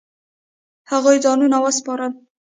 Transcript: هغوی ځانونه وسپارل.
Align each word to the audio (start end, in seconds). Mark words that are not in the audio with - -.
هغوی 0.91 1.17
ځانونه 1.25 1.57
وسپارل. 1.65 2.11